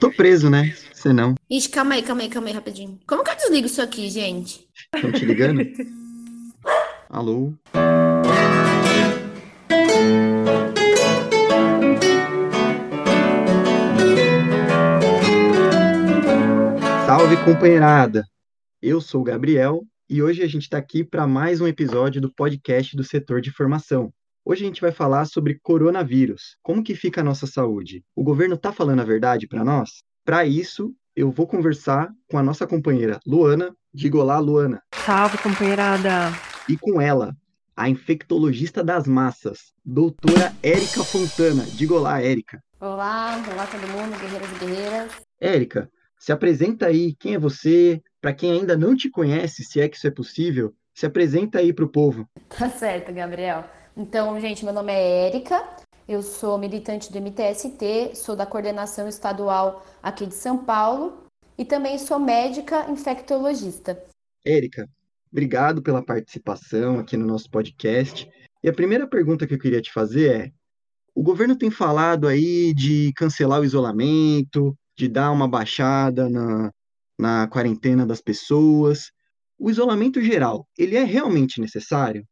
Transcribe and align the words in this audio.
Tô 0.00 0.10
preso, 0.10 0.48
né? 0.48 0.74
Você 0.94 1.12
não. 1.12 1.34
Ixi, 1.50 1.68
calma 1.68 1.94
aí, 1.94 2.02
calma 2.02 2.22
aí, 2.22 2.30
calma 2.30 2.48
aí, 2.48 2.54
rapidinho. 2.54 2.98
Como 3.06 3.22
que 3.22 3.30
eu 3.32 3.36
desligo 3.36 3.66
isso 3.66 3.82
aqui, 3.82 4.08
gente? 4.08 4.66
Estão 4.94 5.12
te 5.12 5.26
ligando? 5.26 5.60
Alô? 7.10 7.52
Salve, 17.04 17.36
companheirada! 17.44 18.24
Eu 18.80 19.02
sou 19.02 19.20
o 19.20 19.24
Gabriel 19.24 19.82
e 20.08 20.22
hoje 20.22 20.42
a 20.42 20.46
gente 20.46 20.62
está 20.62 20.78
aqui 20.78 21.04
para 21.04 21.26
mais 21.26 21.60
um 21.60 21.66
episódio 21.66 22.22
do 22.22 22.32
podcast 22.32 22.96
do 22.96 23.04
setor 23.04 23.42
de 23.42 23.50
formação. 23.50 24.10
Hoje 24.42 24.64
a 24.64 24.66
gente 24.66 24.80
vai 24.80 24.90
falar 24.90 25.26
sobre 25.26 25.58
coronavírus. 25.62 26.56
Como 26.62 26.82
que 26.82 26.94
fica 26.94 27.20
a 27.20 27.24
nossa 27.24 27.46
saúde? 27.46 28.02
O 28.16 28.24
governo 28.24 28.54
está 28.54 28.72
falando 28.72 29.00
a 29.00 29.04
verdade 29.04 29.46
para 29.46 29.62
nós? 29.62 30.02
Para 30.24 30.46
isso, 30.46 30.94
eu 31.14 31.30
vou 31.30 31.46
conversar 31.46 32.10
com 32.28 32.38
a 32.38 32.42
nossa 32.42 32.66
companheira 32.66 33.20
Luana. 33.26 33.74
Diga 33.92 34.16
olá, 34.16 34.38
Luana. 34.38 34.82
Salve, 34.94 35.36
companheirada. 35.38 36.32
E 36.66 36.76
com 36.78 37.00
ela, 37.00 37.36
a 37.76 37.90
infectologista 37.90 38.82
das 38.82 39.06
massas, 39.06 39.74
doutora 39.84 40.54
Érica 40.62 41.04
Fontana. 41.04 41.64
Diga 41.74 41.94
olá, 41.94 42.22
Érica. 42.22 42.62
Olá, 42.80 43.44
olá 43.52 43.66
todo 43.66 43.86
mundo, 43.88 44.18
guerreiros 44.18 44.50
e 44.50 44.64
guerreiras. 44.64 45.12
Érica, 45.38 45.90
se 46.18 46.32
apresenta 46.32 46.86
aí, 46.86 47.14
quem 47.14 47.34
é 47.34 47.38
você? 47.38 48.00
Para 48.22 48.32
quem 48.32 48.52
ainda 48.52 48.74
não 48.74 48.96
te 48.96 49.10
conhece, 49.10 49.64
se 49.64 49.80
é 49.80 49.88
que 49.88 49.98
isso 49.98 50.06
é 50.06 50.10
possível, 50.10 50.74
se 50.94 51.04
apresenta 51.04 51.58
aí 51.58 51.74
para 51.74 51.84
o 51.84 51.90
povo. 51.90 52.26
Tá 52.48 52.70
certo, 52.70 53.12
Gabriel. 53.12 53.64
Então, 54.00 54.40
gente, 54.40 54.64
meu 54.64 54.72
nome 54.72 54.90
é 54.90 55.26
Érica, 55.26 55.62
eu 56.08 56.22
sou 56.22 56.56
militante 56.56 57.12
do 57.12 57.18
MTST, 57.18 58.16
sou 58.16 58.34
da 58.34 58.46
coordenação 58.46 59.06
estadual 59.06 59.84
aqui 60.02 60.24
de 60.24 60.32
São 60.32 60.64
Paulo 60.64 61.22
e 61.58 61.66
também 61.66 61.98
sou 61.98 62.18
médica 62.18 62.90
infectologista. 62.90 64.02
Érica, 64.42 64.88
obrigado 65.30 65.82
pela 65.82 66.02
participação 66.02 66.98
aqui 66.98 67.14
no 67.14 67.26
nosso 67.26 67.50
podcast. 67.50 68.26
E 68.64 68.70
a 68.70 68.72
primeira 68.72 69.06
pergunta 69.06 69.46
que 69.46 69.52
eu 69.52 69.58
queria 69.58 69.82
te 69.82 69.92
fazer 69.92 70.34
é: 70.34 70.52
o 71.14 71.22
governo 71.22 71.54
tem 71.54 71.70
falado 71.70 72.26
aí 72.26 72.72
de 72.72 73.12
cancelar 73.14 73.60
o 73.60 73.66
isolamento, 73.66 74.74
de 74.96 75.08
dar 75.08 75.30
uma 75.30 75.46
baixada 75.46 76.26
na, 76.30 76.72
na 77.18 77.46
quarentena 77.48 78.06
das 78.06 78.22
pessoas. 78.22 79.10
O 79.58 79.68
isolamento 79.70 80.22
geral, 80.22 80.66
ele 80.78 80.96
é 80.96 81.04
realmente 81.04 81.60
necessário? 81.60 82.26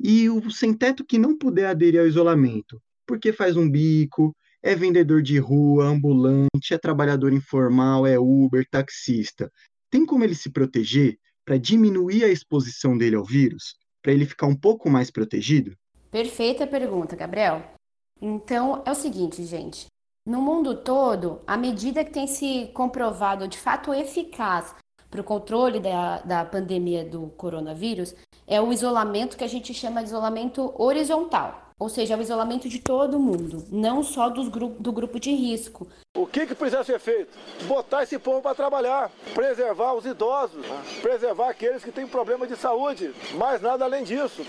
E 0.00 0.28
o 0.30 0.50
sem-teto 0.50 1.04
que 1.04 1.18
não 1.18 1.36
puder 1.36 1.66
aderir 1.66 2.00
ao 2.00 2.06
isolamento, 2.06 2.80
porque 3.06 3.32
faz 3.32 3.56
um 3.56 3.68
bico, 3.68 4.34
é 4.62 4.74
vendedor 4.74 5.22
de 5.22 5.38
rua, 5.38 5.84
ambulante, 5.84 6.72
é 6.72 6.78
trabalhador 6.78 7.32
informal, 7.32 8.06
é 8.06 8.18
Uber, 8.18 8.66
taxista. 8.70 9.50
Tem 9.90 10.04
como 10.04 10.24
ele 10.24 10.34
se 10.34 10.50
proteger 10.50 11.16
para 11.44 11.58
diminuir 11.58 12.24
a 12.24 12.28
exposição 12.28 12.96
dele 12.96 13.16
ao 13.16 13.24
vírus? 13.24 13.76
Para 14.02 14.12
ele 14.12 14.26
ficar 14.26 14.46
um 14.46 14.56
pouco 14.56 14.90
mais 14.90 15.10
protegido? 15.10 15.76
Perfeita 16.10 16.66
pergunta, 16.66 17.16
Gabriel. 17.16 17.62
Então, 18.20 18.82
é 18.84 18.90
o 18.90 18.94
seguinte, 18.94 19.44
gente. 19.44 19.86
No 20.26 20.42
mundo 20.42 20.82
todo, 20.82 21.40
a 21.46 21.56
medida 21.56 22.04
que 22.04 22.12
tem 22.12 22.26
se 22.26 22.70
comprovado 22.74 23.48
de 23.48 23.56
fato 23.56 23.94
eficaz 23.94 24.74
para 25.10 25.20
o 25.20 25.24
controle 25.24 25.80
da, 25.80 26.18
da 26.18 26.44
pandemia 26.44 27.04
do 27.04 27.28
coronavírus 27.36 28.14
é 28.46 28.60
o 28.60 28.72
isolamento 28.72 29.36
que 29.36 29.44
a 29.44 29.48
gente 29.48 29.72
chama 29.74 30.02
de 30.02 30.08
isolamento 30.08 30.74
horizontal. 30.76 31.68
Ou 31.78 31.88
seja, 31.88 32.14
é 32.14 32.16
o 32.16 32.20
isolamento 32.20 32.68
de 32.68 32.80
todo 32.80 33.20
mundo, 33.20 33.64
não 33.70 34.02
só 34.02 34.28
dos 34.28 34.48
gru 34.48 34.70
do 34.80 34.90
grupo 34.90 35.20
de 35.20 35.32
risco. 35.32 35.86
O 36.16 36.26
que, 36.26 36.44
que 36.44 36.54
precisa 36.54 36.82
ser 36.82 36.98
feito? 36.98 37.38
Botar 37.68 38.02
esse 38.02 38.18
povo 38.18 38.42
para 38.42 38.54
trabalhar, 38.54 39.12
preservar 39.32 39.94
os 39.94 40.04
idosos, 40.04 40.66
preservar 41.00 41.50
aqueles 41.50 41.84
que 41.84 41.92
têm 41.92 42.06
problema 42.06 42.48
de 42.48 42.56
saúde, 42.56 43.14
mais 43.36 43.62
nada 43.62 43.84
além 43.84 44.02
disso. 44.02 44.44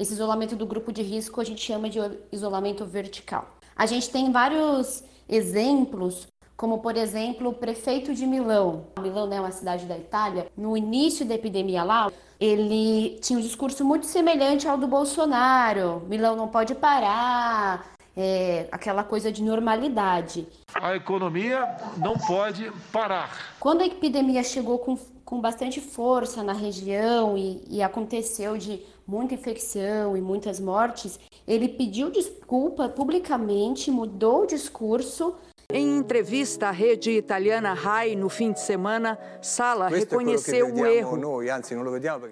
Esse 0.00 0.12
isolamento 0.12 0.54
do 0.54 0.64
grupo 0.64 0.92
de 0.92 1.02
risco 1.02 1.40
a 1.40 1.44
gente 1.44 1.60
chama 1.60 1.90
de 1.90 1.98
isolamento 2.30 2.86
vertical. 2.86 3.58
A 3.74 3.84
gente 3.84 4.08
tem 4.10 4.30
vários 4.30 5.02
exemplos 5.28 6.28
como 6.58 6.80
por 6.80 6.96
exemplo 6.96 7.50
o 7.50 7.54
prefeito 7.54 8.12
de 8.12 8.26
Milão. 8.26 8.88
Milão 9.00 9.28
né, 9.28 9.36
é 9.36 9.40
uma 9.40 9.52
cidade 9.52 9.86
da 9.86 9.96
Itália. 9.96 10.48
No 10.56 10.76
início 10.76 11.24
da 11.24 11.36
epidemia 11.36 11.84
lá, 11.84 12.10
ele 12.40 13.16
tinha 13.22 13.38
um 13.38 13.42
discurso 13.42 13.84
muito 13.84 14.06
semelhante 14.06 14.66
ao 14.66 14.76
do 14.76 14.88
Bolsonaro. 14.88 16.02
Milão 16.08 16.34
não 16.34 16.48
pode 16.48 16.74
parar, 16.74 17.92
é, 18.16 18.66
aquela 18.72 19.04
coisa 19.04 19.30
de 19.30 19.40
normalidade. 19.40 20.48
A 20.74 20.96
economia 20.96 21.76
não 21.96 22.18
pode 22.18 22.72
parar. 22.92 23.54
Quando 23.60 23.82
a 23.82 23.86
epidemia 23.86 24.42
chegou 24.42 24.80
com, 24.80 24.98
com 25.24 25.40
bastante 25.40 25.80
força 25.80 26.42
na 26.42 26.54
região 26.54 27.38
e, 27.38 27.62
e 27.70 27.80
aconteceu 27.80 28.58
de 28.58 28.82
muita 29.06 29.34
infecção 29.34 30.16
e 30.16 30.20
muitas 30.20 30.58
mortes, 30.58 31.20
ele 31.46 31.68
pediu 31.68 32.10
desculpa 32.10 32.88
publicamente, 32.88 33.92
mudou 33.92 34.42
o 34.42 34.46
discurso 34.46 35.36
em 35.70 35.98
entrevista 35.98 36.68
à 36.68 36.70
rede 36.70 37.10
italiana 37.10 37.74
RAI 37.74 38.16
no 38.16 38.30
fim 38.30 38.52
de 38.52 38.60
semana, 38.60 39.18
Sala 39.42 39.88
reconheceu 39.88 40.74
o 40.74 40.86
erro. 40.86 41.20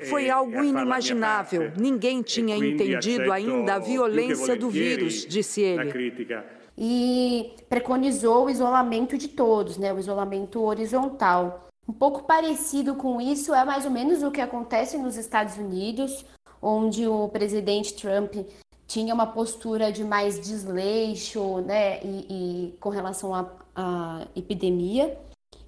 Foi 0.09 0.31
algo 0.31 0.65
inimaginável. 0.65 1.71
Ninguém 1.77 2.23
tinha 2.23 2.57
entendido 2.57 3.31
ainda 3.31 3.75
a 3.75 3.79
violência 3.79 4.57
do 4.57 4.71
vírus, 4.71 5.27
disse 5.27 5.61
ele. 5.61 6.51
E 6.79 7.55
preconizou 7.69 8.47
o 8.47 8.51
isolamento 8.51 9.19
de 9.19 9.29
todos, 9.29 9.77
né? 9.77 9.93
o 9.93 9.99
isolamento 9.99 10.63
horizontal. 10.63 11.69
Um 11.87 11.93
pouco 11.93 12.23
parecido 12.23 12.95
com 12.95 13.21
isso 13.21 13.55
é 13.55 13.67
mais 13.67 13.85
ou 13.85 13.91
menos 13.91 14.23
o 14.23 14.31
que 14.31 14.41
acontece 14.41 14.97
nos 14.97 15.19
Estados 15.19 15.59
Unidos, 15.59 16.25
onde 16.61 17.07
o 17.07 17.29
presidente 17.29 17.95
Trump 17.95 18.35
tinha 18.87 19.13
uma 19.13 19.27
postura 19.27 19.91
de 19.91 20.05
mais 20.05 20.41
desleixo, 20.41 21.59
né, 21.61 22.01
e, 22.03 22.27
e 22.29 22.77
com 22.79 22.89
relação 22.89 23.35
à 23.75 24.27
epidemia. 24.35 25.19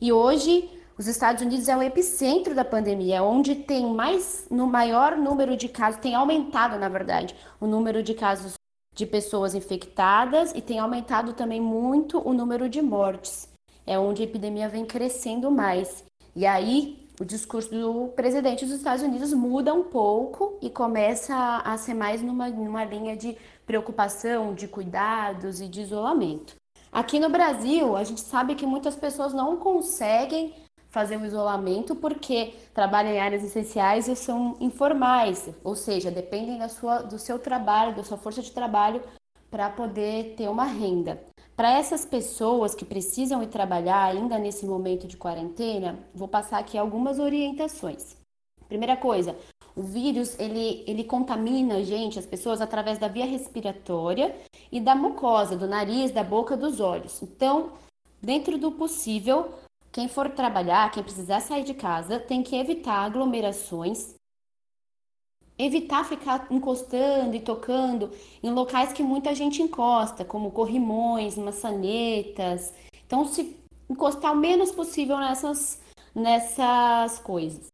E 0.01 0.12
hoje 0.12 0.71
os 0.97 1.06
Estados 1.06 1.43
Unidos 1.43 1.69
é 1.69 1.77
o 1.77 1.83
epicentro 1.83 2.55
da 2.55 2.65
pandemia, 2.65 3.17
é 3.17 3.23
onde 3.23 3.55
tem 3.55 3.87
mais, 3.87 4.47
no 4.51 4.67
maior 4.67 5.17
número 5.17 5.56
de 5.56 5.69
casos, 5.69 6.01
tem 6.01 6.15
aumentado, 6.15 6.79
na 6.79 6.89
verdade, 6.89 7.34
o 7.61 7.67
número 7.67 8.03
de 8.03 8.15
casos 8.15 8.55
de 8.95 9.06
pessoas 9.06 9.55
infectadas 9.55 10.53
e 10.56 10.61
tem 10.61 10.81
aumentado 10.81 11.33
também 11.33 11.61
muito 11.61 12.19
o 12.27 12.33
número 12.33 12.69
de 12.69 12.83
mortes. 12.83 13.49
É 13.87 13.97
onde 13.97 14.23
a 14.23 14.25
epidemia 14.25 14.69
vem 14.69 14.85
crescendo 14.85 15.50
mais. 15.50 16.05
E 16.35 16.45
aí 16.45 17.07
o 17.21 17.25
discurso 17.25 17.71
do 17.71 18.09
presidente 18.15 18.65
dos 18.65 18.75
Estados 18.75 19.03
Unidos 19.03 19.33
muda 19.33 19.75
um 19.75 19.84
pouco 19.84 20.56
e 20.62 20.71
começa 20.71 21.34
a, 21.65 21.77
ser 21.77 21.95
mais 21.95 22.23
numa, 22.23 22.49
numa 22.49 22.84
linha 22.84 23.17
de 23.17 23.37
preocupação, 23.67 24.55
de 24.55 24.69
cuidados 24.69 25.61
e 25.61 25.69
de 25.69 25.81
isolamento. 25.81 26.55
Aqui 26.93 27.19
no 27.19 27.29
Brasil, 27.29 27.97
a 27.97 28.05
gente 28.05 28.21
sabe 28.21 28.55
que 28.55 28.65
muitas 28.65 28.97
pessoas 28.97 29.34
não 29.34 29.56
conseguem 29.56 30.55
fazer 30.91 31.17
o 31.17 31.27
isolamento 31.27 31.95
porque 31.95 32.55
trabalham 32.73 33.12
em 33.12 33.21
áreas 33.21 33.45
essenciais 33.45 34.09
e 34.09 34.17
são 34.17 34.56
informais, 34.61 35.50
ou 35.62 35.75
seja, 35.75 36.11
dependem 36.11 36.59
da 36.59 36.69
sua, 36.69 37.03
do 37.03 37.19
seu 37.19 37.39
trabalho, 37.39 37.95
da 37.95 38.05
sua 38.05 38.17
força 38.17 38.41
de 38.41 38.53
trabalho 38.53 39.03
para 39.50 39.69
poder 39.69 40.35
ter 40.37 40.49
uma 40.49 40.65
renda. 40.65 41.21
Para 41.58 41.72
essas 41.72 42.04
pessoas 42.04 42.72
que 42.72 42.84
precisam 42.84 43.42
ir 43.42 43.48
trabalhar 43.48 44.04
ainda 44.04 44.38
nesse 44.38 44.64
momento 44.64 45.08
de 45.08 45.16
quarentena, 45.16 45.98
vou 46.14 46.28
passar 46.28 46.58
aqui 46.58 46.78
algumas 46.78 47.19
orientações. 47.19 48.16
Primeira 48.69 48.96
coisa, 48.96 49.36
o 49.74 49.82
vírus 49.82 50.38
ele, 50.38 50.84
ele 50.86 51.02
contamina 51.02 51.78
a 51.78 51.82
gente, 51.82 52.16
as 52.16 52.24
pessoas, 52.24 52.60
através 52.60 52.96
da 52.98 53.08
via 53.08 53.26
respiratória 53.26 54.36
e 54.70 54.78
da 54.80 54.94
mucosa, 54.94 55.56
do 55.56 55.66
nariz, 55.66 56.12
da 56.12 56.22
boca, 56.22 56.56
dos 56.56 56.78
olhos. 56.78 57.20
Então, 57.22 57.72
dentro 58.22 58.56
do 58.56 58.70
possível, 58.70 59.52
quem 59.90 60.06
for 60.06 60.31
trabalhar, 60.31 60.93
quem 60.93 61.02
precisar 61.02 61.40
sair 61.40 61.64
de 61.64 61.75
casa, 61.75 62.20
tem 62.20 62.40
que 62.40 62.54
evitar 62.54 63.04
aglomerações, 63.04 64.14
evitar 65.58 66.05
ficar 66.05 66.46
encostando 66.50 67.34
e 67.34 67.40
tocando 67.40 68.10
em 68.43 68.50
locais 68.50 68.93
que 68.93 69.02
muita 69.02 69.34
gente 69.34 69.60
encosta, 69.60 70.25
como 70.25 70.52
corrimões, 70.52 71.37
maçanetas. 71.37 72.72
Então, 73.05 73.25
se 73.25 73.56
encostar 73.90 74.32
o 74.32 74.37
menos 74.37 74.70
possível 74.70 75.19
nessas, 75.19 75.81
nessas 76.14 77.19
coisas. 77.19 77.66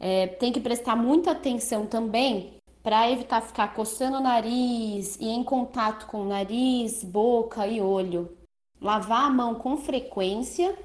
É, 0.00 0.26
tem 0.26 0.52
que 0.52 0.60
prestar 0.60 0.96
muita 0.96 1.32
atenção 1.32 1.86
também 1.86 2.54
para 2.82 3.10
evitar 3.10 3.40
ficar 3.40 3.74
coçando 3.74 4.18
o 4.18 4.22
nariz 4.22 5.16
e 5.20 5.28
em 5.28 5.42
contato 5.42 6.06
com 6.06 6.22
o 6.22 6.28
nariz, 6.28 7.02
boca 7.02 7.66
e 7.66 7.80
olho. 7.80 8.36
Lavar 8.80 9.26
a 9.26 9.30
mão 9.30 9.54
com 9.54 9.76
frequência, 9.76 10.76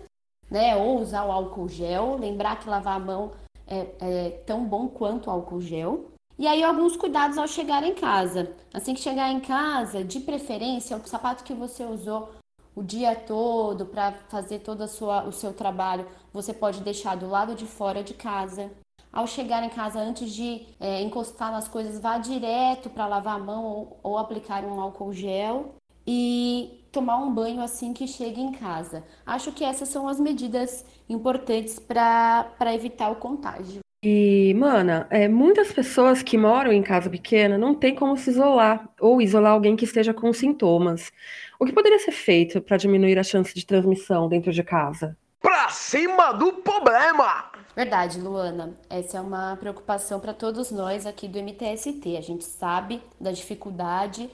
né? 0.50 0.75
Ou 0.77 1.01
usar 1.01 1.25
o 1.25 1.31
álcool 1.31 1.68
gel. 1.68 2.18
Lembrar 2.18 2.57
que 2.60 2.69
lavar 2.69 2.95
a 2.95 3.00
mão 3.00 3.31
é, 3.69 3.88
é 4.00 4.30
tão 4.45 4.66
bom 4.66 4.88
quanto 4.88 5.30
álcool 5.30 5.62
gel. 5.62 6.12
E 6.38 6.48
aí 6.48 6.63
alguns 6.63 6.95
cuidados 6.95 7.38
ao 7.38 7.48
chegar 7.48 7.83
em 7.83 7.94
casa. 7.94 8.51
Assim 8.74 8.94
que 8.94 9.01
chegar 9.01 9.31
em 9.31 9.39
casa, 9.39 10.04
de 10.04 10.19
preferência, 10.19 10.95
o 10.95 11.07
sapato 11.07 11.44
que 11.44 11.54
você 11.54 11.83
usou 11.83 12.30
o 12.75 12.81
dia 12.81 13.13
todo 13.13 13.86
para 13.86 14.13
fazer 14.30 14.60
todo 14.60 14.88
sua, 14.88 15.25
o 15.25 15.33
seu 15.33 15.54
trabalho, 15.54 16.07
você 16.31 16.54
pode 16.54 16.81
deixar 16.81 17.18
do 17.18 17.27
lado 17.27 17.56
de 17.56 17.66
fora 17.66 18.04
de 18.04 18.13
casa. 18.13 18.71
Ao 19.12 19.27
chegar 19.27 19.63
em 19.63 19.69
casa, 19.69 20.00
antes 20.00 20.31
de 20.31 20.65
é, 20.80 21.01
encostar 21.01 21.51
nas 21.51 21.68
coisas, 21.68 22.00
vá 22.00 22.18
direto 22.18 22.89
para 22.89 23.07
lavar 23.07 23.36
a 23.36 23.44
mão 23.44 23.65
ou, 23.65 24.00
ou 24.01 24.18
aplicar 24.18 24.63
um 24.63 24.80
álcool 24.80 25.12
gel 25.12 25.75
e 26.12 26.88
tomar 26.92 27.18
um 27.18 27.32
banho 27.32 27.62
assim 27.62 27.94
que 27.94 28.08
chegue 28.08 28.42
em 28.42 28.52
casa. 28.52 29.04
Acho 29.24 29.52
que 29.52 29.64
essas 29.64 29.90
são 29.90 30.08
as 30.08 30.20
medidas 30.20 30.84
importantes 31.08 31.78
para 31.78 32.74
evitar 32.74 33.12
o 33.12 33.18
contágio. 33.18 33.82
E, 34.04 34.56
mana, 34.58 35.06
é, 35.12 35.28
muitas 35.28 35.72
pessoas 35.72 36.24
que 36.24 36.36
moram 36.36 36.74
em 36.74 36.82
casa 36.82 37.12
pequena 37.12 37.60
não 37.60 37.76
têm 37.76 37.94
como 37.94 38.18
se 38.18 38.32
isolar 38.32 38.90
ou 39.00 39.22
isolar 39.22 39.52
alguém 39.52 39.76
que 39.76 39.86
esteja 39.86 40.12
com 40.12 40.34
sintomas. 40.34 41.12
O 41.60 41.66
que 41.66 41.74
poderia 41.74 42.00
ser 42.00 42.14
feito 42.14 42.60
para 42.60 42.78
diminuir 42.78 43.20
a 43.20 43.24
chance 43.24 43.54
de 43.54 43.64
transmissão 43.64 44.28
dentro 44.28 44.52
de 44.52 44.64
casa? 44.64 45.16
Pra 45.40 45.70
cima 45.70 46.32
do 46.32 46.54
problema! 46.54 47.52
Verdade, 47.76 48.20
Luana. 48.20 48.74
Essa 48.90 49.20
é 49.20 49.22
uma 49.22 49.56
preocupação 49.58 50.20
para 50.20 50.34
todos 50.34 50.72
nós 50.72 51.06
aqui 51.06 51.28
do 51.28 51.38
MTST. 51.38 52.18
A 52.18 52.22
gente 52.22 52.46
sabe 52.46 53.00
da 53.22 53.32
dificuldade 53.32 54.28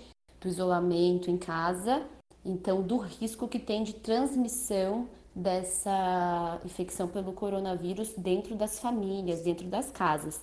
do 0.45 0.50
isolamento 0.50 1.31
em 1.31 1.38
casa, 1.38 2.07
então 2.45 2.83
do 2.83 2.97
risco 2.97 3.47
que 3.47 3.57
tem 3.57 3.83
de 3.83 3.94
transmissão 3.94 5.09
dessa 5.36 6.62
infecção 6.63 7.07
pelo 7.07 7.33
coronavírus 7.33 8.13
dentro 8.15 8.56
das 8.56 8.80
famílias, 8.80 9.42
dentro 9.42 9.68
das 9.68 9.89
casas. 9.89 10.39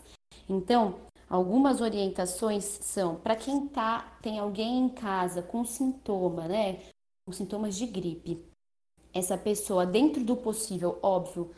Então, 0.49 0.97
algumas 1.31 1.81
orientações 1.81 2.65
são 2.65 3.15
para 3.15 3.37
quem 3.37 3.69
tá, 3.69 4.19
tem 4.21 4.41
alguém 4.41 4.81
em 4.81 4.89
casa 4.89 5.41
com 5.41 5.65
sintoma, 5.65 6.49
né? 6.49 6.81
Com 7.25 7.33
sintomas 7.33 7.77
de 7.77 7.87
gripe. 7.87 8.45
Essa 9.15 9.39
pessoa, 9.39 9.87
dentro 9.87 10.25
do 10.25 10.37
possível, 10.37 10.99
óbvio, 11.01 11.53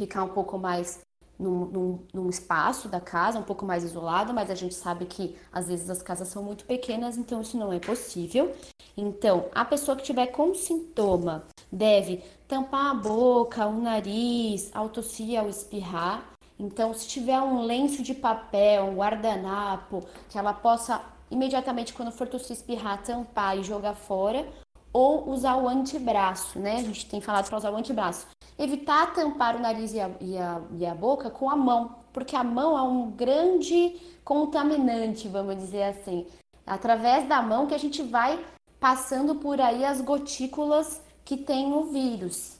ficar 0.00 0.24
um 0.24 0.32
pouco 0.32 0.58
mais 0.58 1.00
num, 1.40 1.64
num, 1.64 1.98
num, 2.12 2.28
espaço 2.28 2.88
da 2.88 3.00
casa, 3.00 3.38
um 3.38 3.42
pouco 3.42 3.64
mais 3.64 3.82
isolado, 3.82 4.34
mas 4.34 4.50
a 4.50 4.54
gente 4.54 4.74
sabe 4.74 5.06
que 5.06 5.36
às 5.50 5.68
vezes 5.68 5.88
as 5.88 6.02
casas 6.02 6.28
são 6.28 6.42
muito 6.42 6.64
pequenas, 6.64 7.16
então 7.16 7.40
isso 7.40 7.56
não 7.56 7.72
é 7.72 7.78
possível. 7.78 8.52
Então, 8.96 9.46
a 9.54 9.64
pessoa 9.64 9.96
que 9.96 10.02
tiver 10.02 10.26
com 10.26 10.54
sintoma 10.54 11.44
deve 11.72 12.22
tampar 12.46 12.90
a 12.90 12.94
boca, 12.94 13.66
o 13.66 13.80
nariz, 13.80 14.70
ao 14.74 14.88
tossir, 14.88 15.38
ao 15.38 15.48
espirrar. 15.48 16.30
Então, 16.58 16.92
se 16.92 17.08
tiver 17.08 17.40
um 17.40 17.62
lenço 17.62 18.02
de 18.02 18.14
papel, 18.14 18.84
um 18.84 18.96
guardanapo, 18.96 20.04
que 20.28 20.38
ela 20.38 20.52
possa 20.52 21.00
imediatamente, 21.30 21.94
quando 21.94 22.10
for 22.10 22.28
tossir, 22.28 22.52
espirrar, 22.52 23.02
tampar 23.02 23.56
e 23.56 23.62
jogar 23.62 23.94
fora, 23.94 24.46
ou 24.92 25.28
usar 25.30 25.56
o 25.56 25.68
antebraço, 25.68 26.58
né? 26.58 26.76
A 26.76 26.82
gente 26.82 27.06
tem 27.06 27.20
falado 27.20 27.48
para 27.48 27.58
usar 27.58 27.70
o 27.70 27.76
antebraço. 27.76 28.26
Evitar 28.58 29.14
tampar 29.14 29.56
o 29.56 29.60
nariz 29.60 29.92
e 29.94 30.00
a, 30.00 30.10
e, 30.20 30.36
a, 30.36 30.60
e 30.78 30.86
a 30.86 30.94
boca 30.94 31.30
com 31.30 31.48
a 31.48 31.56
mão, 31.56 31.96
porque 32.12 32.36
a 32.36 32.44
mão 32.44 32.76
é 32.76 32.82
um 32.82 33.10
grande 33.10 34.00
contaminante, 34.24 35.28
vamos 35.28 35.56
dizer 35.56 35.84
assim. 35.84 36.26
Através 36.66 37.28
da 37.28 37.40
mão 37.40 37.66
que 37.66 37.74
a 37.74 37.78
gente 37.78 38.02
vai 38.02 38.44
passando 38.78 39.36
por 39.36 39.60
aí 39.60 39.84
as 39.84 40.00
gotículas 40.00 41.02
que 41.24 41.36
tem 41.36 41.72
o 41.72 41.84
vírus. 41.84 42.58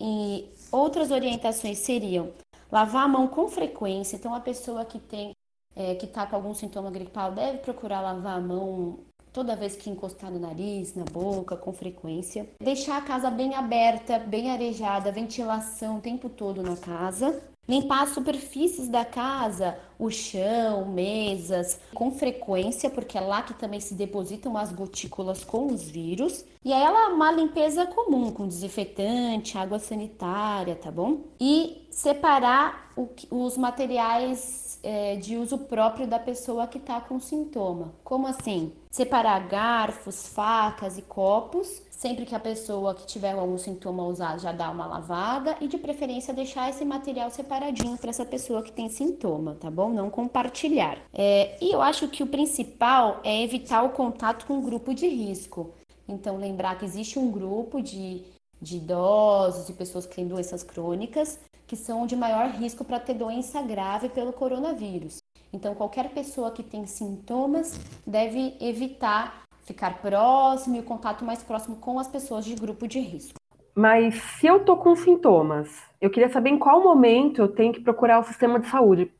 E 0.00 0.48
outras 0.70 1.10
orientações 1.10 1.78
seriam 1.78 2.32
lavar 2.70 3.04
a 3.04 3.08
mão 3.08 3.26
com 3.26 3.48
frequência. 3.48 4.16
Então, 4.16 4.34
a 4.34 4.40
pessoa 4.40 4.84
que 4.84 4.98
tem 4.98 5.32
é, 5.74 5.94
que 5.94 6.06
está 6.06 6.26
com 6.26 6.34
algum 6.34 6.54
sintoma 6.54 6.90
gripal 6.90 7.32
deve 7.32 7.58
procurar 7.58 8.00
lavar 8.00 8.38
a 8.38 8.40
mão 8.40 8.98
toda 9.38 9.54
vez 9.54 9.76
que 9.76 9.88
encostar 9.88 10.32
no 10.32 10.40
nariz, 10.40 10.96
na 10.96 11.04
boca, 11.04 11.56
com 11.56 11.72
frequência. 11.72 12.48
Deixar 12.60 12.98
a 12.98 13.02
casa 13.02 13.30
bem 13.30 13.54
aberta, 13.54 14.18
bem 14.18 14.50
arejada, 14.50 15.12
ventilação 15.12 15.98
o 15.98 16.00
tempo 16.00 16.28
todo 16.28 16.60
na 16.60 16.76
casa. 16.76 17.40
Limpar 17.68 18.02
as 18.02 18.08
superfícies 18.08 18.88
da 18.88 19.04
casa, 19.04 19.78
o 19.96 20.10
chão, 20.10 20.86
mesas, 20.86 21.78
com 21.94 22.10
frequência, 22.10 22.90
porque 22.90 23.16
é 23.16 23.20
lá 23.20 23.42
que 23.42 23.54
também 23.54 23.78
se 23.78 23.94
depositam 23.94 24.56
as 24.56 24.72
gotículas 24.72 25.44
com 25.44 25.66
os 25.66 25.88
vírus. 25.88 26.44
E 26.64 26.72
aí 26.72 26.82
ela 26.82 27.04
é 27.04 27.12
uma 27.12 27.30
limpeza 27.30 27.86
comum, 27.86 28.32
com 28.32 28.48
desinfetante, 28.48 29.56
água 29.56 29.78
sanitária, 29.78 30.74
tá 30.74 30.90
bom? 30.90 31.20
E 31.40 31.86
separar 31.92 32.90
o, 32.96 33.08
os 33.30 33.56
materiais 33.56 34.67
é, 34.82 35.16
de 35.16 35.36
uso 35.36 35.58
próprio 35.58 36.06
da 36.06 36.18
pessoa 36.18 36.66
que 36.66 36.78
está 36.78 37.00
com 37.00 37.20
sintoma. 37.20 37.94
Como 38.04 38.26
assim? 38.26 38.72
Separar 38.90 39.48
garfos, 39.48 40.28
facas 40.28 40.98
e 40.98 41.02
copos 41.02 41.82
Sempre 41.98 42.24
que 42.24 42.34
a 42.34 42.38
pessoa 42.38 42.94
que 42.94 43.04
tiver 43.04 43.32
algum 43.32 43.58
sintoma 43.58 44.04
usar 44.04 44.38
já 44.38 44.52
dá 44.52 44.70
uma 44.70 44.86
lavada 44.86 45.56
e 45.60 45.66
de 45.66 45.76
preferência 45.76 46.32
deixar 46.32 46.70
esse 46.70 46.84
material 46.84 47.28
separadinho 47.28 47.98
para 47.98 48.10
essa 48.10 48.24
pessoa 48.24 48.62
que 48.62 48.70
tem 48.70 48.88
sintoma, 48.88 49.56
tá 49.56 49.68
bom? 49.68 49.90
Não 49.90 50.08
compartilhar. 50.08 50.96
É, 51.12 51.58
e 51.60 51.72
eu 51.72 51.82
acho 51.82 52.06
que 52.06 52.22
o 52.22 52.26
principal 52.28 53.20
é 53.24 53.42
evitar 53.42 53.82
o 53.82 53.88
contato 53.88 54.46
com 54.46 54.58
o 54.58 54.62
grupo 54.62 54.94
de 54.94 55.08
risco. 55.08 55.74
Então, 56.08 56.36
lembrar 56.36 56.78
que 56.78 56.84
existe 56.84 57.18
um 57.18 57.32
grupo 57.32 57.82
de, 57.82 58.22
de 58.62 58.76
idosos 58.76 59.68
e 59.68 59.72
pessoas 59.72 60.06
que 60.06 60.14
têm 60.14 60.28
doenças 60.28 60.62
crônicas 60.62 61.40
que 61.68 61.76
são 61.76 62.06
de 62.06 62.16
maior 62.16 62.48
risco 62.48 62.82
para 62.82 62.98
ter 62.98 63.12
doença 63.12 63.60
grave 63.60 64.08
pelo 64.08 64.32
coronavírus. 64.32 65.18
Então, 65.52 65.74
qualquer 65.74 66.08
pessoa 66.10 66.50
que 66.50 66.62
tem 66.62 66.86
sintomas 66.86 67.78
deve 68.06 68.56
evitar 68.58 69.42
ficar 69.64 70.00
próximo 70.00 70.76
e 70.76 70.80
o 70.80 70.82
contato 70.82 71.26
mais 71.26 71.42
próximo 71.42 71.76
com 71.76 71.98
as 71.98 72.08
pessoas 72.08 72.46
de 72.46 72.54
grupo 72.54 72.88
de 72.88 72.98
risco. 72.98 73.34
Mas 73.74 74.14
se 74.14 74.46
eu 74.46 74.64
tô 74.64 74.78
com 74.78 74.96
sintomas, 74.96 75.68
eu 76.00 76.10
queria 76.10 76.30
saber 76.30 76.50
em 76.50 76.58
qual 76.58 76.82
momento 76.82 77.42
eu 77.42 77.54
tenho 77.54 77.72
que 77.72 77.80
procurar 77.80 78.18
o 78.18 78.24
sistema 78.24 78.58
de 78.58 78.66
saúde. 78.66 79.12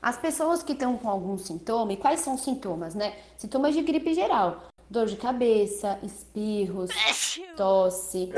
As 0.00 0.16
pessoas 0.16 0.62
que 0.62 0.72
estão 0.72 0.96
com 0.96 1.08
algum 1.08 1.36
sintoma, 1.36 1.92
e 1.92 1.96
quais 1.96 2.20
são 2.20 2.34
os 2.34 2.40
sintomas, 2.40 2.94
né? 2.94 3.14
Sintomas 3.36 3.74
de 3.74 3.82
gripe 3.82 4.14
geral. 4.14 4.62
Dor 4.88 5.06
de 5.06 5.16
cabeça, 5.16 5.98
espirros, 6.02 6.90
tosse, 7.56 8.30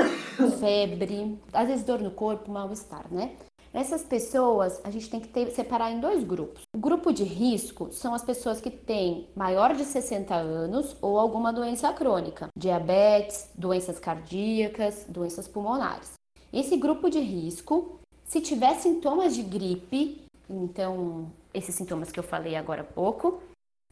febre, 0.59 1.39
às 1.53 1.69
vezes 1.69 1.85
dor 1.85 2.01
no 2.01 2.11
corpo, 2.11 2.51
mal-estar, 2.51 3.07
né? 3.13 3.37
Essas 3.73 4.03
pessoas 4.03 4.81
a 4.83 4.91
gente 4.91 5.11
tem 5.11 5.21
que 5.21 5.29
ter, 5.29 5.51
separar 5.51 5.93
em 5.93 6.01
dois 6.01 6.25
grupos. 6.25 6.63
O 6.75 6.79
grupo 6.79 7.13
de 7.13 7.23
risco 7.23 7.91
são 7.93 8.15
as 8.15 8.25
pessoas 8.25 8.61
que 8.61 8.71
têm 8.71 9.29
maior 9.37 9.75
de 9.75 9.85
60 9.85 10.35
anos 10.35 10.97
ou 11.03 11.19
alguma 11.19 11.53
doença 11.53 11.93
crônica, 11.93 12.49
diabetes, 12.59 13.51
doenças 13.55 13.99
cardíacas, 13.99 15.05
doenças 15.07 15.47
pulmonares. 15.47 16.15
Esse 16.51 16.79
grupo 16.79 17.11
de 17.11 17.21
risco, 17.21 18.01
se 18.25 18.41
tiver 18.41 18.75
sintomas 18.77 19.35
de 19.35 19.43
gripe, 19.43 20.25
então 20.49 21.31
esses 21.53 21.75
sintomas 21.75 22.11
que 22.11 22.19
eu 22.19 22.25
falei 22.25 22.57
agora 22.57 22.81
há 22.81 22.85
pouco, 22.85 23.43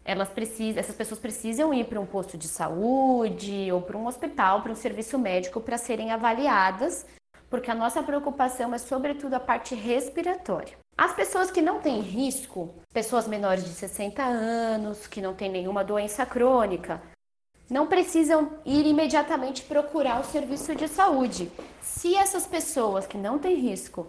elas 0.07 0.29
precisam, 0.29 0.81
essas 0.81 0.97
pessoas 0.97 1.21
precisam 1.21 1.75
ir 1.75 1.85
para 1.85 2.01
um 2.01 2.07
posto 2.07 2.39
de 2.39 2.49
saúde 2.49 3.71
ou 3.73 3.83
para 3.83 3.99
um 3.99 4.07
hospital, 4.07 4.63
para 4.63 4.73
um 4.73 4.77
serviço 4.77 5.19
médico 5.19 5.61
para 5.61 5.77
serem 5.77 6.13
avaliadas 6.13 7.05
porque 7.49 7.71
a 7.71 7.75
nossa 7.75 8.03
preocupação 8.03 8.75
é 8.75 8.79
sobretudo 8.79 9.35
a 9.35 9.41
parte 9.41 9.75
respiratória. 9.75 10.77
As 10.97 11.13
pessoas 11.15 11.51
que 11.51 11.61
não 11.61 11.81
têm 11.81 12.01
risco, 12.01 12.75
pessoas 12.93 13.29
menores 13.29 13.65
de 13.65 13.71
60 13.71 14.23
anos, 14.23 15.07
que 15.07 15.21
não 15.21 15.35
têm 15.35 15.51
nenhuma 15.51 15.85
doença 15.85 16.25
crônica, 16.25 17.01
não 17.69 17.87
precisam 17.87 18.59
ir 18.65 18.87
imediatamente 18.87 19.63
procurar 19.63 20.21
o 20.21 20.25
serviço 20.25 20.75
de 20.75 20.89
saúde. 20.89 21.51
Se 21.81 22.15
essas 22.15 22.47
pessoas 22.47 23.07
que 23.07 23.19
não 23.19 23.39
têm 23.39 23.57
risco 23.57 24.09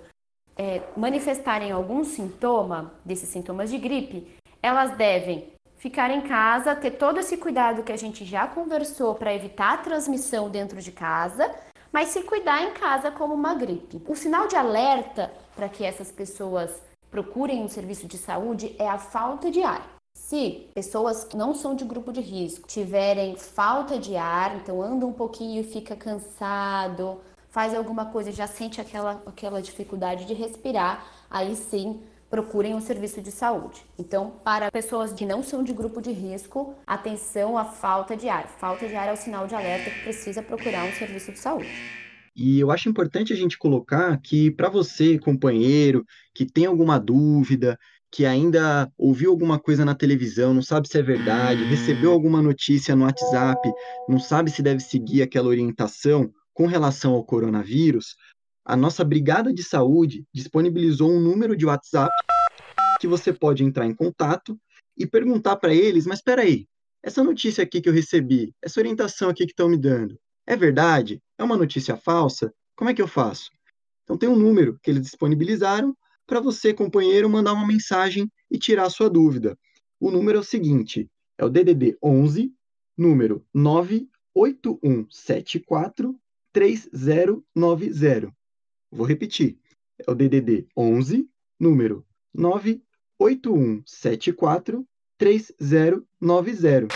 é, 0.55 0.81
manifestarem 0.95 1.71
algum 1.71 2.03
sintoma 2.03 2.93
desses 3.03 3.29
sintomas 3.29 3.69
de 3.69 3.77
gripe, 3.77 4.35
elas 4.61 4.95
devem 4.95 5.53
ficar 5.77 6.09
em 6.11 6.21
casa, 6.21 6.75
ter 6.75 6.91
todo 6.91 7.19
esse 7.19 7.37
cuidado 7.37 7.83
que 7.83 7.91
a 7.91 7.97
gente 7.97 8.25
já 8.25 8.47
conversou 8.47 9.15
para 9.15 9.33
evitar 9.33 9.73
a 9.73 9.77
transmissão 9.77 10.49
dentro 10.49 10.81
de 10.81 10.91
casa 10.91 11.49
mas 11.91 12.09
se 12.09 12.21
cuidar 12.21 12.63
em 12.63 12.73
casa 12.73 13.11
como 13.11 13.33
uma 13.33 13.53
gripe. 13.53 14.01
O 14.07 14.15
sinal 14.15 14.47
de 14.47 14.55
alerta 14.55 15.31
para 15.55 15.69
que 15.69 15.83
essas 15.83 16.11
pessoas 16.11 16.71
procurem 17.09 17.63
um 17.63 17.67
serviço 17.67 18.07
de 18.07 18.17
saúde 18.17 18.75
é 18.77 18.87
a 18.87 18.97
falta 18.97 19.49
de 19.49 19.63
ar. 19.63 19.97
Se 20.13 20.69
pessoas 20.73 21.23
que 21.23 21.37
não 21.37 21.53
são 21.53 21.75
de 21.75 21.85
grupo 21.85 22.11
de 22.11 22.21
risco 22.21 22.67
tiverem 22.67 23.35
falta 23.35 23.97
de 23.97 24.15
ar, 24.15 24.57
então 24.57 24.81
anda 24.81 25.05
um 25.05 25.13
pouquinho 25.13 25.61
e 25.61 25.63
fica 25.63 25.95
cansado, 25.95 27.19
faz 27.49 27.73
alguma 27.73 28.05
coisa 28.05 28.31
já 28.31 28.47
sente 28.47 28.81
aquela, 28.81 29.21
aquela 29.25 29.61
dificuldade 29.61 30.25
de 30.25 30.33
respirar, 30.33 31.05
aí 31.29 31.55
sim 31.55 32.01
procurem 32.29 32.75
um 32.75 32.81
serviço 32.81 33.21
de 33.21 33.31
saúde. 33.31 33.85
Então, 33.97 34.33
para 34.43 34.71
pessoas 34.71 35.13
que 35.13 35.25
não 35.25 35.41
são 35.41 35.63
de 35.63 35.73
grupo 35.73 36.01
de 36.01 36.11
risco, 36.11 36.75
atenção 36.85 37.57
à 37.57 37.65
falta 37.65 38.15
de 38.15 38.27
ar. 38.27 38.47
Falta 38.47 38.87
de 38.87 38.95
ar 38.95 39.07
é 39.07 39.13
o 39.13 39.17
sinal 39.17 39.47
de 39.47 39.55
alerta 39.55 39.89
que 39.89 40.03
precisa 40.03 40.41
procurar 40.41 40.85
um 40.85 40.91
serviço 40.93 41.31
de 41.31 41.39
saúde. 41.39 41.69
E 42.35 42.59
eu 42.59 42.69
acho 42.69 42.87
importante 42.87 43.33
a 43.33 43.35
gente 43.35 43.57
colocar 43.57 44.19
que 44.21 44.51
para 44.51 44.69
você, 44.69 45.17
companheiro, 45.17 46.05
que 46.35 46.45
tem 46.45 46.65
alguma 46.65 46.99
dúvida, 46.99 47.79
que 48.11 48.25
ainda 48.25 48.91
ouviu 48.97 49.31
alguma 49.31 49.59
coisa 49.59 49.83
na 49.83 49.95
televisão, 49.95 50.53
não 50.53 50.61
sabe 50.61 50.87
se 50.87 50.97
é 50.97 51.01
verdade, 51.01 51.63
recebeu 51.63 52.11
alguma 52.11 52.41
notícia 52.41 52.95
no 52.95 53.05
WhatsApp, 53.05 53.59
não 54.07 54.19
sabe 54.19 54.51
se 54.51 54.61
deve 54.61 54.81
seguir 54.81 55.21
aquela 55.21 55.47
orientação 55.47 56.31
com 56.53 56.67
relação 56.67 57.13
ao 57.13 57.23
coronavírus, 57.23 58.15
a 58.67 58.75
nossa 58.75 59.01
Brigada 59.01 59.53
de 59.53 59.63
Saúde 59.63 60.27
disponibilizou 60.33 61.09
um 61.09 61.21
número 61.21 61.55
de 61.55 61.65
WhatsApp 61.65 62.11
que 62.99 63.07
você 63.07 63.31
pode 63.31 63.63
entrar 63.63 63.85
em 63.85 63.93
contato 63.93 64.59
e 64.97 65.07
perguntar 65.07 65.55
para 65.55 65.73
eles: 65.73 66.05
mas 66.05 66.19
espera 66.19 66.41
aí, 66.41 66.67
essa 67.01 67.23
notícia 67.23 67.63
aqui 67.63 67.79
que 67.79 67.87
eu 67.87 67.93
recebi, 67.93 68.53
essa 68.61 68.81
orientação 68.81 69.29
aqui 69.29 69.45
que 69.45 69.53
estão 69.53 69.69
me 69.69 69.77
dando, 69.77 70.19
é 70.45 70.57
verdade? 70.57 71.23
É 71.37 71.45
uma 71.45 71.55
notícia 71.55 71.95
falsa? 71.95 72.53
Como 72.75 72.89
é 72.89 72.93
que 72.93 73.01
eu 73.01 73.07
faço? 73.07 73.49
Então 74.03 74.17
tem 74.17 74.27
um 74.27 74.35
número 74.35 74.77
que 74.83 74.91
eles 74.91 75.03
disponibilizaram 75.03 75.95
para 76.25 76.41
você, 76.41 76.73
companheiro, 76.73 77.29
mandar 77.29 77.53
uma 77.53 77.65
mensagem 77.65 78.29
e 78.51 78.57
tirar 78.57 78.87
a 78.87 78.89
sua 78.89 79.09
dúvida. 79.09 79.57
O 79.97 80.11
número 80.11 80.39
é 80.39 80.41
o 80.41 80.43
seguinte: 80.43 81.09
é 81.37 81.45
o 81.45 81.49
DDD 81.49 81.97
11, 82.03 82.53
número 82.97 83.45
98174 83.53 86.13
3090. 86.51 88.35
Vou 88.91 89.05
repetir. 89.05 89.57
É 89.99 90.11
o 90.11 90.15
DDD 90.15 90.67
11, 90.75 91.29
número 91.59 92.03
98174 92.33 94.83
3090. 95.17 96.95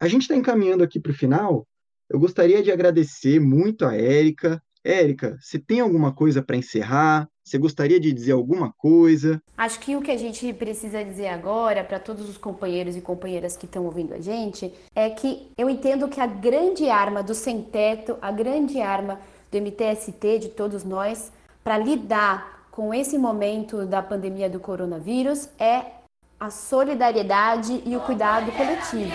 A 0.00 0.08
gente 0.08 0.22
está 0.22 0.34
encaminhando 0.34 0.82
aqui 0.82 0.98
para 0.98 1.12
o 1.12 1.14
final. 1.14 1.66
Eu 2.08 2.18
gostaria 2.18 2.62
de 2.62 2.72
agradecer 2.72 3.38
muito 3.40 3.84
a 3.84 3.94
Érica. 3.94 4.62
Érica, 4.84 5.38
você 5.40 5.58
tem 5.58 5.80
alguma 5.80 6.12
coisa 6.12 6.42
para 6.42 6.56
encerrar? 6.56 7.28
Você 7.44 7.58
gostaria 7.58 8.00
de 8.00 8.12
dizer 8.12 8.32
alguma 8.32 8.72
coisa? 8.72 9.40
Acho 9.56 9.78
que 9.80 9.96
o 9.96 10.02
que 10.02 10.10
a 10.10 10.16
gente 10.16 10.52
precisa 10.52 11.04
dizer 11.04 11.28
agora 11.28 11.84
para 11.84 12.00
todos 12.00 12.28
os 12.28 12.38
companheiros 12.38 12.96
e 12.96 13.00
companheiras 13.00 13.56
que 13.56 13.66
estão 13.66 13.84
ouvindo 13.84 14.14
a 14.14 14.20
gente 14.20 14.72
é 14.94 15.10
que 15.10 15.48
eu 15.56 15.68
entendo 15.68 16.08
que 16.08 16.20
a 16.20 16.26
grande 16.26 16.88
arma 16.88 17.22
do 17.22 17.34
sem 17.34 17.62
teto, 17.62 18.16
a 18.20 18.30
grande 18.30 18.80
arma 18.80 19.20
do 19.52 19.58
MTST, 19.58 20.38
de 20.38 20.48
todos 20.48 20.82
nós, 20.82 21.30
para 21.62 21.76
lidar 21.76 22.66
com 22.72 22.92
esse 22.94 23.18
momento 23.18 23.84
da 23.84 24.02
pandemia 24.02 24.48
do 24.48 24.58
coronavírus 24.58 25.48
é 25.58 25.82
a 26.40 26.50
solidariedade 26.50 27.84
e 27.86 27.94
o 27.94 28.00
cuidado 28.00 28.50
coletivo. 28.50 29.14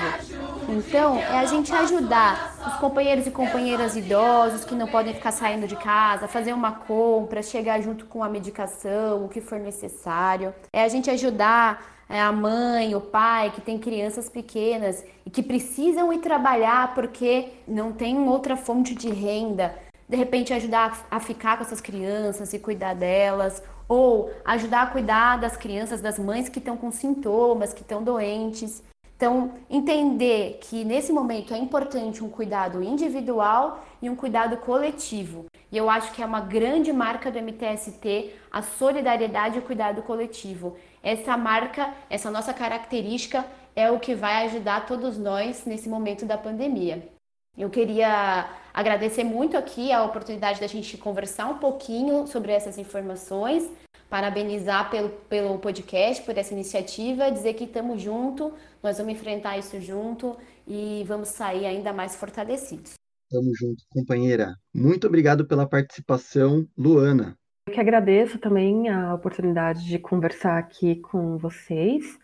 Então, 0.70 1.17
é 1.17 1.39
a 1.39 1.46
gente 1.46 1.74
ajudar 1.74 2.56
os 2.65 2.75
companheiros 2.75 3.27
e 3.27 3.32
companheiras 3.32 3.98
idosos 3.98 4.63
que 4.63 4.74
não 4.74 4.88
podem 4.88 5.13
ficar 5.13 5.34
saindo 5.34 5.67
de 5.67 5.75
casa, 5.75 6.25
fazer 6.25 6.53
uma 6.53 6.72
compra, 6.72 7.44
chegar 7.44 7.82
junto 7.82 8.06
com 8.06 8.24
a 8.24 8.29
medicação, 8.29 9.25
o 9.25 9.27
que 9.27 9.41
for 9.41 9.60
necessário. 9.60 10.53
É 10.72 10.84
a 10.84 10.88
gente 10.88 11.10
ajudar 11.10 11.98
é, 12.08 12.22
a 12.22 12.32
mãe, 12.32 12.96
o 12.96 13.01
pai 13.01 13.51
que 13.53 13.60
tem 13.60 13.77
crianças 13.77 14.29
pequenas 14.29 15.03
e 15.25 15.29
que 15.29 15.44
precisam 15.44 16.13
ir 16.13 16.20
trabalhar 16.20 16.96
porque 16.96 17.50
não 17.67 17.91
tem 17.91 18.17
outra 18.29 18.56
fonte 18.56 18.96
de 18.96 19.10
renda. 19.10 19.75
De 20.07 20.15
repente, 20.15 20.53
ajudar 20.53 21.05
a 21.11 21.19
ficar 21.19 21.57
com 21.57 21.63
essas 21.63 21.81
crianças 21.81 22.53
e 22.53 22.59
cuidar 22.59 22.93
delas, 22.93 23.61
ou 23.87 24.31
ajudar 24.45 24.83
a 24.83 24.87
cuidar 24.87 25.37
das 25.37 25.57
crianças, 25.57 26.01
das 26.01 26.17
mães 26.17 26.49
que 26.49 26.59
estão 26.59 26.77
com 26.77 26.91
sintomas, 26.91 27.73
que 27.73 27.81
estão 27.81 28.03
doentes. 28.03 28.83
Então, 29.17 29.53
entender 29.69 30.59
que 30.61 30.85
nesse 30.85 31.11
momento 31.11 31.53
é 31.53 31.57
importante 31.57 32.23
um 32.23 32.29
cuidado 32.29 32.83
individual 32.83 33.83
e 34.01 34.09
um 34.09 34.15
cuidado 34.15 34.57
coletivo. 34.57 35.47
E 35.71 35.77
eu 35.77 35.89
acho 35.89 36.11
que 36.13 36.21
é 36.21 36.25
uma 36.25 36.39
grande 36.39 36.93
marca 36.93 37.31
do 37.31 37.39
MTST 37.39 38.31
a 38.51 38.61
solidariedade 38.61 39.55
e 39.55 39.59
o 39.59 39.63
cuidado 39.63 40.03
coletivo. 40.03 40.77
Essa 41.01 41.35
marca, 41.35 41.93
essa 42.09 42.29
nossa 42.29 42.53
característica 42.53 43.45
é 43.75 43.89
o 43.89 43.99
que 43.99 44.13
vai 44.13 44.45
ajudar 44.45 44.85
todos 44.85 45.17
nós 45.17 45.65
nesse 45.65 45.89
momento 45.89 46.25
da 46.25 46.37
pandemia. 46.37 47.16
Eu 47.57 47.71
queria 47.71 48.47
agradecer 48.71 49.23
muito 49.23 49.57
aqui 49.57 49.91
a 49.91 50.03
oportunidade 50.03 50.59
da 50.59 50.67
gente 50.67 50.95
conversar 50.95 51.47
um 51.47 51.57
pouquinho 51.57 52.27
sobre 52.27 52.51
essas 52.51 52.77
informações, 52.77 53.67
parabenizar 54.07 54.91
pelo, 54.91 55.09
pelo 55.27 55.57
podcast, 55.57 56.23
por 56.23 56.37
essa 56.37 56.53
iniciativa, 56.53 57.31
dizer 57.31 57.55
que 57.55 57.63
estamos 57.63 57.99
juntos, 57.99 58.51
nós 58.83 58.99
vamos 58.99 59.13
enfrentar 59.13 59.57
isso 59.57 59.81
junto 59.81 60.37
e 60.67 61.03
vamos 61.07 61.29
sair 61.29 61.65
ainda 61.65 61.91
mais 61.91 62.15
fortalecidos. 62.15 62.93
Tamo 63.27 63.51
junto, 63.55 63.83
companheira. 63.89 64.53
Muito 64.71 65.07
obrigado 65.07 65.47
pela 65.47 65.67
participação, 65.67 66.63
Luana. 66.77 67.35
Eu 67.67 67.73
que 67.73 67.79
agradeço 67.79 68.37
também 68.37 68.87
a 68.87 69.15
oportunidade 69.15 69.83
de 69.83 69.97
conversar 69.97 70.59
aqui 70.59 70.97
com 70.97 71.37
vocês. 71.39 72.19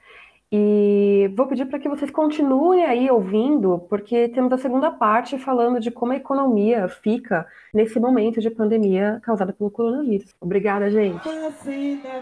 E 0.56 1.32
vou 1.36 1.48
pedir 1.48 1.66
para 1.66 1.80
que 1.80 1.90
vocês 1.90 2.12
continuem 2.12 2.86
aí 2.86 3.10
ouvindo, 3.10 3.84
porque 3.90 4.30
temos 4.30 4.54
a 4.54 4.58
segunda 4.60 4.92
parte 4.92 5.40
falando 5.40 5.80
de 5.80 5.90
como 5.90 6.12
a 6.12 6.16
economia 6.16 6.88
fica 6.88 7.48
nesse 7.74 8.00
momento 8.00 8.40
de 8.40 8.52
pandemia 8.52 9.20
causada 9.24 9.52
pelo 9.52 9.72
coronavírus. 9.72 10.32
Obrigada, 10.40 10.92
gente. 10.92 11.28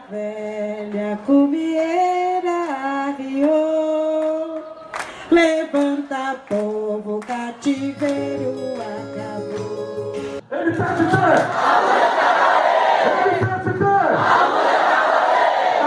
velha, 0.10 1.20
levanta 5.30 6.40
povo, 6.48 7.20
cativeiro 7.20 8.56
acabou. 8.80 10.14
Ele 10.50 10.72
tá 10.78 10.96
de 10.96 11.04
pé! 11.04 12.11